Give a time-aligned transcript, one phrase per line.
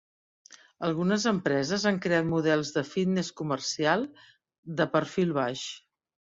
[0.87, 4.09] Algunes empreses han creat models de fitnes comercial
[4.83, 5.71] de perfil baix.